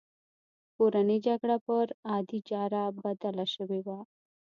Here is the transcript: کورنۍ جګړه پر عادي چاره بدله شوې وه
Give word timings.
کورنۍ 0.75 1.17
جګړه 1.27 1.55
پر 1.65 1.85
عادي 2.09 2.39
چاره 2.49 2.83
بدله 3.03 3.45
شوې 3.55 3.79
وه 3.85 3.99